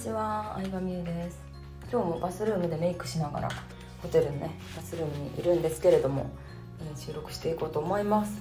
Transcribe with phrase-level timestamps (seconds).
[0.00, 1.38] ちは、相葉美優です
[1.92, 3.48] 今日もバスルームでメイクしながら
[4.00, 6.30] ホテルのねバスルームにいるんですけれども、
[6.80, 8.40] えー収録していこうと思います。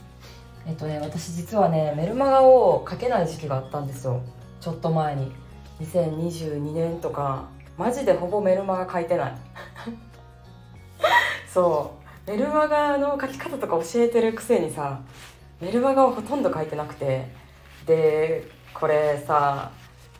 [0.66, 4.22] えっとね私実はねメルマガを書けない時期があったんですよ。
[4.62, 5.34] ちょっと前に。
[5.82, 9.34] 2022年とかマジでほぼメルマガ書いてない。
[11.54, 11.92] そ
[12.26, 12.32] う。
[12.32, 15.02] メルマガの書き方とか教えてるくせにさ
[15.60, 17.28] メルマガをほとんど書いてなくて。
[17.86, 19.72] でこれさ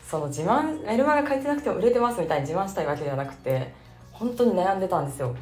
[0.10, 3.72] その自慢メルマガ書いてなくても売れてますみたいに自慢したいわけではなくて
[4.12, 5.36] 本当に悩んでたんですよ。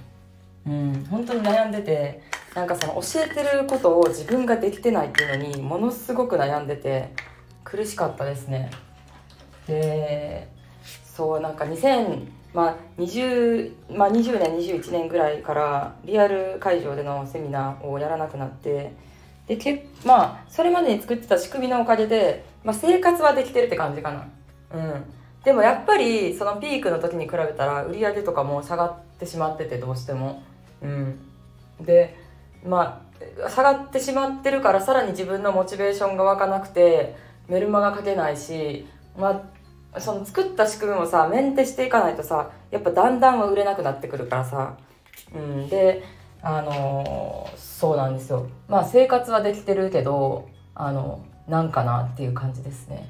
[0.66, 2.22] うん本当に悩んでて
[2.54, 7.14] なんかその教えてることを自分ができてないっていうのにものすごく悩んでて
[7.64, 8.70] 苦しかったですね。
[9.68, 10.50] で
[11.06, 18.92] そうなんか2000まあ20まあ、20年21年ぐらいからリアル会場でのセミナーをやらなくなって
[19.48, 24.28] でけまあそれまでに作ってた仕組みのおかげで、まあ、生活はできてるって感じかな。
[24.74, 25.04] うん。
[25.44, 30.44] でもやっぱりそのピークの時に比べたら売り上げとかも下がってしまっててどうしても。
[30.82, 31.20] うん。
[31.82, 32.16] で
[32.66, 33.02] ま
[33.46, 37.16] あ下がってしまってるからさらに自分のモチベーションが湧かなくて
[37.48, 38.86] メルマガ書けないし
[39.18, 39.50] ま
[39.94, 44.78] あその作った仕組みもさメンテしていかないとさやっぱだんだんは売れなくなってくるからさ。
[45.34, 45.70] うん。
[45.70, 46.04] で
[46.42, 48.48] あのそうなんですよ。
[48.68, 53.08] まあ生活はできてるけどあのなんかなっていう感じですね。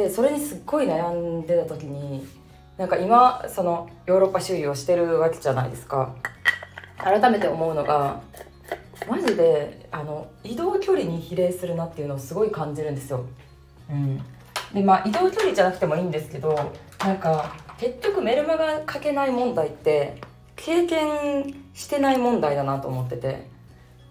[0.00, 2.26] でそれにすっごい悩んでた時に
[2.78, 6.14] なんか今そのヨーロッパ周遊をしてるわけじゃないですか。
[6.96, 8.20] 改めて思うのが
[9.08, 13.26] マジであの移動距離に比例するなっていうのをすごい感じるんですよ。
[13.90, 14.22] うん、
[14.72, 20.18] でまあ移動距離じゃなくてもいいんですけどなんか結局メルマガ書けない問題って
[20.56, 23.46] 経験してない問題だなと思ってて、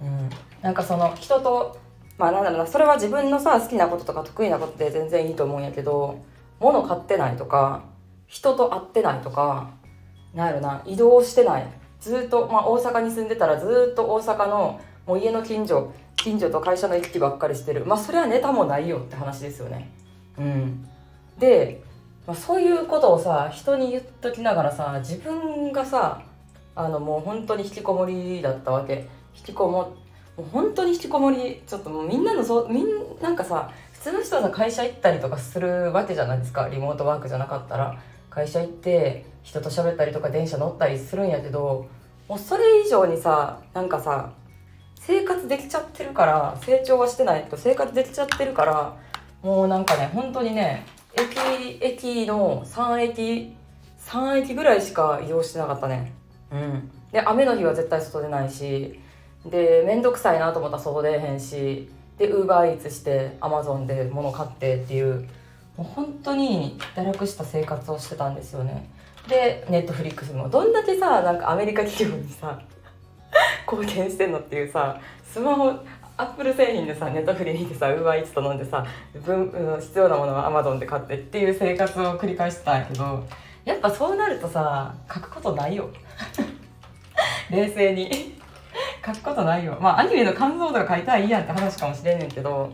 [0.01, 0.29] うん、
[0.61, 1.78] なんかその人と
[2.19, 6.19] まあなんだろうなそれは自分のさ好きなこととか得意なことで全然いいと思うんやけど
[6.59, 7.83] 物買ってないとか
[8.27, 9.71] 人と会ってないとか
[10.35, 11.67] なんやろな移動してない。
[11.99, 17.85] ずっと、まあ、大阪に住んでたらずっと大阪のもう家の近所近所と会社の行き来ばっかりしてる。
[17.85, 19.89] まあそれはネタもないよって話ですよね。
[20.37, 20.87] うん。
[21.39, 21.81] で、
[22.27, 26.21] まあ、そういうことをさ人に言っときながらさ自分がさ
[26.75, 29.07] あのもう本当に引きこもりだったわけ。
[29.35, 29.93] 引きこも
[30.39, 32.87] もう本当に引きこもりちょっともうみんなのそうみん
[33.21, 36.69] なんかさ普通の人はさ会社行ったりとかするわけじゃないですか。
[36.69, 37.99] リモートワークじゃなかったら。
[38.29, 41.87] 会社行って人と喋ったりとか電車乗ったりするんやけど
[42.27, 44.33] もうそれ以上にさなんかさ
[44.95, 47.43] 生活できちゃってるから成長はしてない。
[47.43, 48.95] けど生活できちゃってるから
[49.41, 53.55] もうなんかね本当にね駅駅の3駅
[54.05, 56.13] 3駅ぐらいしか移動してなかったね。
[56.51, 56.91] うん。
[57.11, 58.99] で雨の日は絶対外出ないし
[59.45, 65.27] で面倒くさいなと思ったら外出えへんしでウーバーイーツしてアマゾンで物買ってっていう
[65.77, 68.89] もう本当に堕落した生活をしてたんですよね。
[69.29, 70.49] でネットフリックスも。
[70.49, 72.59] どんだけさなんかアメリカ企業にさ
[73.71, 75.71] 貢献してんのっていうさスマホ
[76.17, 78.85] アップル製品でさネットフリーでさウーバーイーツ頼んでさ
[79.23, 83.23] 分必要なものはアマゾンで買ってっていう生活を繰り返してたんやけど
[83.63, 85.89] やっぱそうなるとさ書くことないよ。
[87.49, 88.38] 冷静に。
[89.05, 89.77] 書くことないよ。
[89.79, 92.73] まあアニメの感想とか書いたらいいやんって話かもしれんねんけど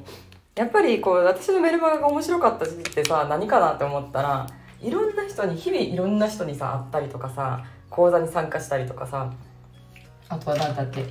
[0.55, 4.47] やっぱりこう私のメルマガが面白かった時期ってさ何かなって思ったら
[4.81, 9.31] いろんな人に日々いろんな人にさ会ったりとかさ講座に参加したりとかさ
[10.29, 11.05] あとは何だっけ？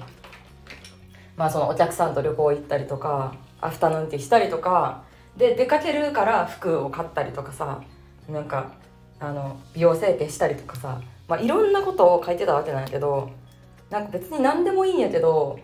[1.37, 5.05] まあそのお客さんと旅行行ったりとかアフタヌーンティーしたりとか
[5.37, 7.83] で出かけるから服を買ったりとかさ
[8.29, 8.73] なんか
[9.21, 13.31] あの美容整形したりとかさ、まあ、いろんなことを書いてたわけなんやけど
[13.95, 15.57] なんか別に何でもいいんやけど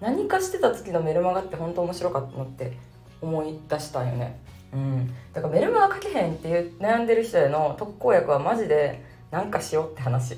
[0.00, 2.78] 何かしてた時のメルマガって本当面白かったなって
[3.20, 4.40] 思い出したんよね。
[4.72, 10.36] うん、だからメルマガ書けへんっていう悩んでる人への特効薬はマジで何かしようって話。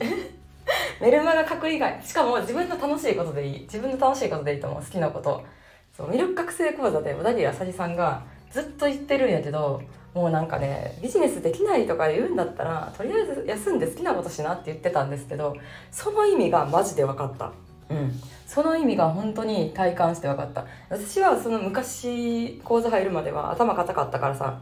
[1.02, 2.00] メルマガ書く以外。
[2.02, 3.60] しかも自分の楽しいことでいい。
[3.64, 4.82] 自分の楽しいことでいいと思う。
[4.82, 5.44] 好きなこと。
[5.94, 8.24] そう魅力覚醒講座で小田切あさりさんが
[8.54, 9.82] ずっと言ってるんやけど
[10.14, 15.56] もうなんかねビジネスできないとか言うんだったらとりあえず休んで好きなことしなって言ってたんですけど
[15.90, 17.50] その意味がマジで分かった。
[17.90, 18.12] うん。
[18.46, 20.66] その意味が本当に体感して分かった。
[20.88, 24.60] 私はその昔講座入るまでは頭固かったからさ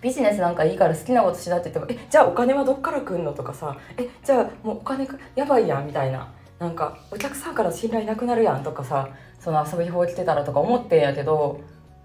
[0.00, 6.32] ビジネスなんかいいから好きなことしなって言っても「えじゃあお金はどっから来んの?」とかさ「えじゃあもうお金かやばいやん」みたいな。
[6.58, 11.60] なんかお客さんから信頼なくなるやんとかさその遊び法来てたらとか思ってんやけど、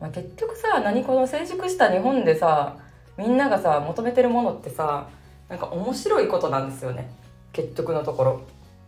[0.06, 2.78] まあ、結局さ何この成熟した日本でさ
[3.18, 5.10] みんながさ求めてるものってさ
[5.50, 7.10] なんか面白いことなんですよね。
[7.54, 8.42] 結局のところ。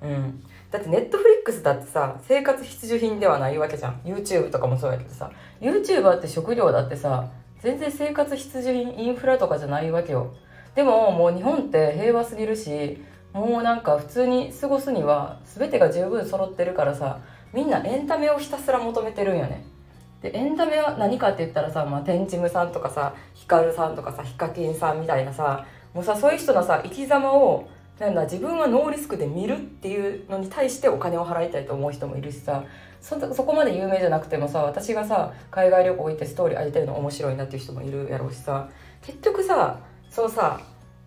[0.03, 0.43] うん。
[0.69, 4.01] だってネットフリックスだってさ生活必需品ではないわけじゃん。
[4.05, 5.31] YouTube とかもそうやけどさ。
[5.59, 7.31] YouTuber って食料だってさ
[7.61, 10.35] 全然生活必需品インフラとかじゃないわけよ。
[10.75, 13.03] でももう日本って平和すぎるし
[13.33, 17.21] もうなんか普通に過ごすには全てが十分揃ってるからさ
[17.53, 19.76] みんなエンタメをひたすら求めてるんよね。
[20.21, 27.69] でエンタメは何かって言ったらさ、まあ、テンチムさんとかさヒカルさんとかさヒカキンさんみたいなさもうさそういう人のさ生き様を
[27.99, 32.63] なんだ自分はノーリスクで見るっていうのに対してお金を払いたいと思う人もいるしさ
[33.01, 38.69] そそこまで有名じゃなくてもさ私がさ海外旅行行ってストーリー上げてるの面白いなっていう人もいるやろうしさ
[39.01, 39.79] 結局さ
[40.09, 40.59] そうさ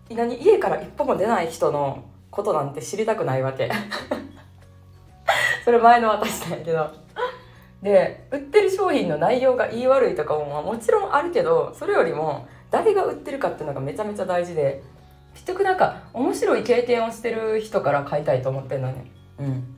[0.09, 3.69] 何家から一歩も出ない人のことなんて知りたくないわけ。
[5.63, 7.00] それ前の私なんやけど。
[7.81, 14.83] で売ってる商品の内容が言い悪いとかももちろんあるけどそれよりも誰が売ってるかっていうのがめちゃめちゃ大事で
[15.33, 19.11] 結局なんか面白い経験をしてる人から買いたいと思ってんのね。
[19.39, 19.75] うん。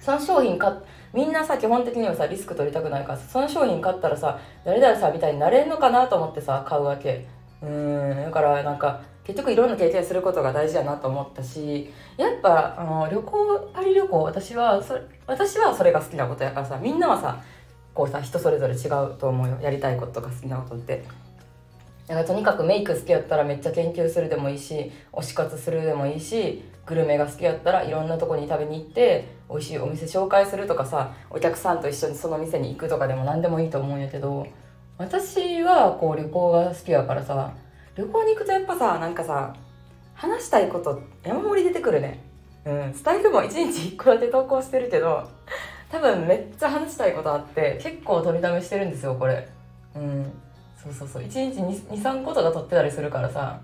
[0.00, 0.72] その商品買
[1.12, 7.26] みんなさ基本的にはさリスク取りたくないからその商品買ったらさ誰々さみたいになれんのかなと思ってさ買うわけ。
[7.62, 8.24] うん。
[8.24, 17.42] だからなんか結局いろんな経験することが大事だなと思ったしやっぱあの旅行パリ旅行私はそ私はそれが好きなことやからさみんなはさ
[17.92, 19.58] こうさ人それぞれ違うと思うよ。
[19.60, 21.04] やりたいこととか好きなことって。
[22.06, 34.46] だからとにかくメイク好きやったらめっちゃ研究するでもいいし推し活するでもいいしグルメが好きやったらいろんなとこに食べに行って美味しいお店紹介するとかさお客さんと一緒にその店に行くとかでも何でもいいと思うんやけど
[34.96, 37.52] 私はこう旅行が好きやからさ
[37.98, 39.56] 旅行に行くとやっぱさなんかさ
[40.14, 42.22] 話したいこと山盛り出てくるね。
[42.64, 45.28] うんスタイルも1日1個だけ投稿してるけど
[45.90, 49.48] 多分めっちゃ話したいことあって結構取りだめしてるんですよこれ。
[49.96, 50.32] うん。
[50.80, 51.22] そうそうそう。
[51.24, 51.60] 1日
[52.00, 53.60] 23個とか撮ってたりするからさ。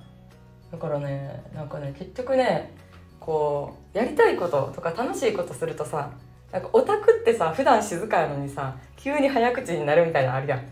[0.73, 2.73] だからねなんかね結局ね
[3.21, 6.11] こうやりたいこととか楽しいことするとさ
[6.51, 10.65] なんかオタクってさ普段静かやのにさ急に早口になるみたいなのあるやん。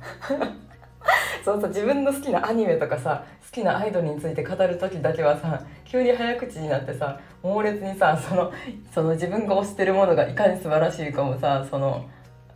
[1.44, 8.53] そうそう自分の好きなアニメとかさ好きなアイドルについて語る時だけはさ急に早口になってさ猛烈にさその
[8.94, 12.09] その自分が推してるものがいかに素晴らしいかもさその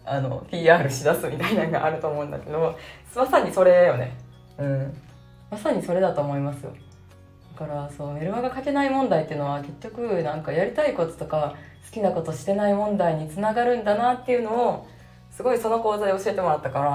[0.04, 2.78] あの PR しだすみたいなのがあると思うんだけど
[3.14, 4.16] まさにそれよね。
[4.58, 4.94] うん。
[5.50, 6.72] まさにそれだと思いますよ。
[7.58, 11.54] だからそうメルマガ書けない問題っていうのは結局なんかやりたいこととか
[11.86, 14.86] 好きなことしてない問題につながるんだなっていうのを
[15.30, 16.90] すごいその講座で教えてもらったから、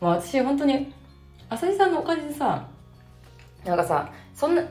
[0.00, 0.92] まあ、私本当に
[1.50, 2.68] 浅井さんのおかげでさ
[3.64, 4.62] なんかさそんな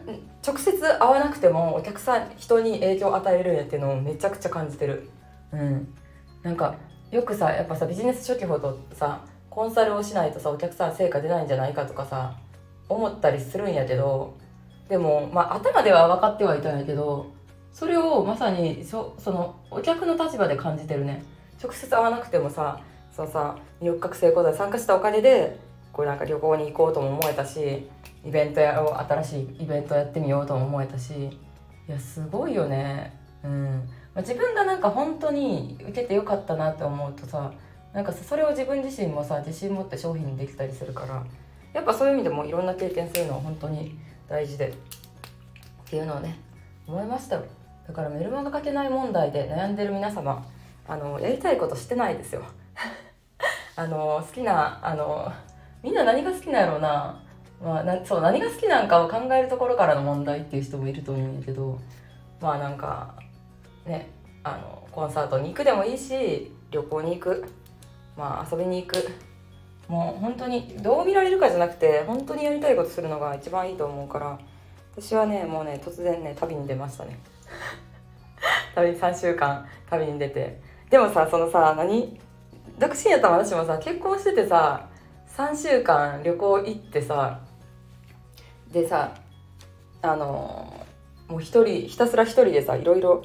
[0.46, 5.10] 直接会わなくてもお客さん人に影響を与えれるんやっていうのをめちゃくちゃ感じてる。
[5.52, 5.94] うん。
[6.42, 6.76] なんか
[7.12, 12.36] よくさやっぱさビジネス初期ほどさコンサルをしないとさお客さん成果出ないんじゃないかとかさ
[12.88, 14.38] 思ったりするんやけど
[14.88, 17.32] でもまあ頭では分かってはいたんやけど
[17.74, 21.24] それをまさにそそのお客の立場で感じてるね。
[21.62, 22.80] 直接会わなくてもさ
[23.12, 25.60] そのさ六角成功座参加したお金で
[25.94, 27.88] こうなんか旅行に行こうとも思えたし
[28.26, 33.18] イベントやを新しいイベントやってみようとも思えたしいやすごいよね。
[33.44, 33.90] うん。
[34.14, 37.52] まあ自分がなんか本当に受けてよかったなって思うとさ
[37.94, 41.24] なんかそれを自分自身もさ自信持って商品にできたりするから
[41.74, 43.98] やっぱそういう意味でもいろんな経験するのは本当に
[44.28, 44.74] 大事でっ
[45.90, 46.40] ていうのをね
[46.88, 47.40] 思いました
[47.88, 50.46] だからメルマガ書けない問題で悩んでる皆様
[50.88, 52.44] あのやりたいことしてないですよ。
[53.76, 55.32] あの好きなあの
[55.84, 57.22] みんな何が好きなんやろうな,、
[57.64, 61.80] まあ、なそう何が好きなんかを考えるところからの問題っていう人もいると思うんやけど。
[62.42, 63.14] まあなんか
[63.86, 64.10] ね
[64.44, 67.46] あのコンサートに行くでもいいし旅行に行く。
[68.18, 69.10] まあ遊びに行く。
[69.88, 74.40] もう本当にどう見られるかじゃなくて本当にやりたいことするのが一番いいと思うから。
[74.96, 77.20] 私はねもうね突然ね旅に出ましたね。
[78.76, 80.60] 旅3週間旅に出て。
[80.90, 82.20] でもさそのさ何
[82.78, 84.89] 独身やったら私もさ結婚しててさ
[85.40, 87.40] 3週間旅行行ってさ
[88.74, 89.16] でさ
[90.02, 90.86] あの
[91.30, 93.24] もう一人ひたすら一人でさいろいろ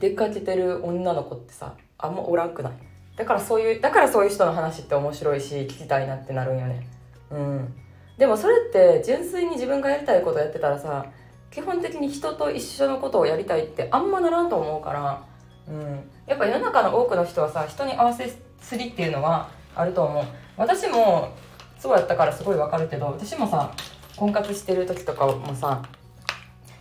[0.00, 2.72] 出かけてる女の子ってさあんまおらんくない？
[3.16, 6.86] だからそういうだからそういう人の話って面白いし聞きたいなってなるんよね。
[7.30, 7.74] うん。
[8.18, 11.06] でもそれって純粋に自分がやりたいことやってたらさ
[11.50, 15.24] 基本的に人と一緒のことをやりたいってあんまならんと思うから。
[15.68, 16.10] うん。
[16.26, 18.30] やっぱ世の中の多くの人はさ人に合わせ
[18.60, 20.24] すりっていうのはあると思う。
[20.56, 21.30] 私も
[21.78, 23.72] そうやったからすごいわかるけど私もさ
[24.16, 25.82] 婚活してる時とかもさ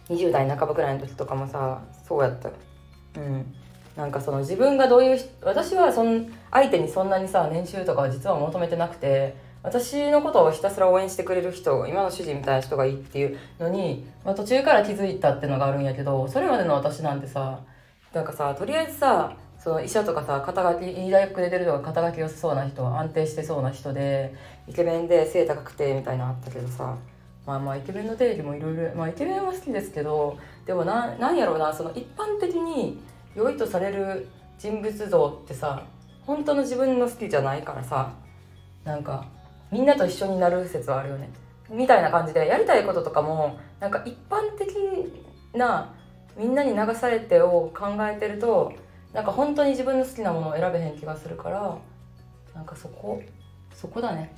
[0.09, 2.49] 20代半ばぐらいの時とかもさそうやった。
[3.19, 3.55] うん。
[3.95, 17.59] なんかその自分がどういう私はそん相手にそんなにさ年収とかは実は求めてなくて私のことをひたすら応援してくれる人今の主人みたいな人がいいっていうのに、まあ、途中から気づいたっていうのがあるんやけどそれまでの私なんてさ
[18.13, 24.33] なんかさとりあえずさその医者とかさ肩書きいい大学出てるとか肩書き良さそうな人は安定してそうな人で
[24.67, 26.97] イケメンで背高くてみたいなあったけどさ
[27.45, 32.99] まあまあイケメンの定義もいろいろまあイケメンは好きですけどでもななんやろうなその一般的に
[33.35, 35.83] 良いとされる人物像ってさ
[36.25, 38.13] 本当の自分の好きじゃないからさ
[38.85, 39.25] なんか
[39.71, 41.29] みんなと一緒になる説はあるよね。
[41.69, 44.75] みたいな感じでやりたいこととかもなんか一般的
[45.53, 45.93] な
[46.35, 48.73] みんなに流されてを考えてると
[49.13, 51.77] なんか本当に自分の好きなものを選べへん気がするから
[52.53, 53.21] なんかそこ？
[53.73, 54.33] そこだね。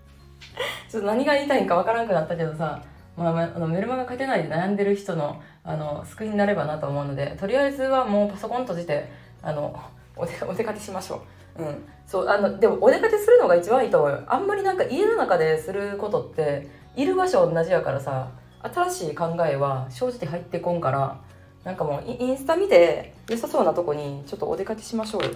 [0.88, 2.82] ちょっと何が言いたいんかわからんくなったけどさ、
[3.16, 9.10] まあ、あのメルマガ書けないで悩んでる人のあの救いになればなと思うのでとりあえずはもうパソコン閉じて
[9.42, 9.78] あの
[10.16, 11.22] お出お出かけしましょ
[11.56, 11.62] う。
[11.62, 14.22] うん、そうあのでもお出かけするのが一番いいと思うよ。
[14.26, 16.66] あんまりなんか家の中ですることって
[16.96, 18.28] いる場所同じやからさ
[18.62, 21.18] 新しい考えは正直入ってこんから
[21.64, 25.30] なんかもうインスタ見て良さそうなとこにちょっとお出かけしましょうよ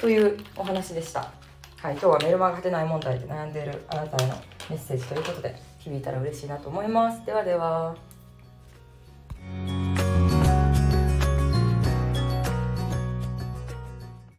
[0.00, 1.20] というお話でした。
[1.76, 4.34] はい今日はメルマガ勝てない問題で悩んでいるあなたへの
[4.70, 7.24] メッセージということで響いたら嬉しいなと思います。
[7.24, 8.15] ではでは。